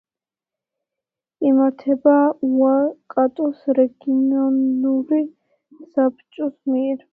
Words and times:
იმართება 1.49 2.13
უაიკატოს 2.47 3.61
რეგიონული 3.81 5.23
საბჭოს 5.93 6.61
მიერ. 6.75 7.09